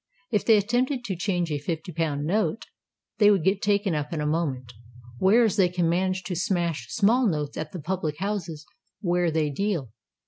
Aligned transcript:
If 0.31 0.43
they 0.43 0.57
attempted 0.57 1.03
to 1.03 1.15
change 1.15 1.51
a 1.51 1.59
fifty 1.59 1.91
pound 1.91 2.25
note, 2.25 2.65
they 3.19 3.29
would 3.29 3.43
get 3.43 3.61
taken 3.61 3.93
up 3.93 4.11
in 4.11 4.19
a 4.19 4.25
moment; 4.25 4.73
whereas 5.19 5.57
they 5.57 5.69
can 5.69 5.87
manage 5.87 6.23
to 6.23 6.35
smash 6.35 6.87
small 6.89 7.27
notes 7.29 7.55
at 7.55 7.71
the 7.71 7.79
public 7.79 8.17
houses 8.17 8.65
where 9.01 9.29
they 9.29 9.51
deal. 9.51 9.91